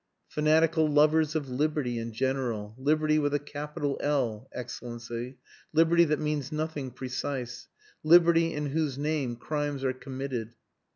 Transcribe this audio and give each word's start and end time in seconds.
"Fanatical 0.29 0.87
lovers 0.87 1.35
of 1.35 1.47
liberty 1.47 1.99
in 1.99 2.11
general. 2.11 2.73
Liberty 2.75 3.19
with 3.19 3.35
a 3.35 3.39
capital 3.39 3.99
L, 4.01 4.49
Excellency. 4.51 5.37
Liberty 5.73 6.05
that 6.05 6.19
means 6.19 6.51
nothing 6.51 6.89
precise. 6.89 7.67
Liberty 8.03 8.51
in 8.51 8.71
whose 8.71 8.97
name 8.97 9.35
crimes 9.35 9.83
are 9.83 9.93
committed." 9.93 10.55